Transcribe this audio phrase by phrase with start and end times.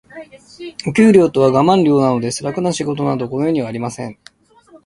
[0.87, 2.43] お給料とはガマン料なのです。
[2.43, 4.17] 楽な仕事など、この世にはありません。